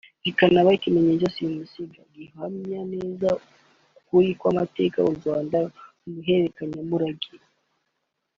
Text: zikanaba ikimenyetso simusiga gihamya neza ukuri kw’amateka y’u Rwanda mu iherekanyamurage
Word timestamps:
zikanaba 0.23 0.69
ikimenyetso 0.77 1.27
simusiga 1.35 2.01
gihamya 2.15 2.79
neza 2.93 3.29
ukuri 3.99 4.29
kw’amateka 4.39 4.97
y’u 5.05 5.15
Rwanda 5.19 5.57
mu 6.03 6.11
iherekanyamurage 6.21 7.29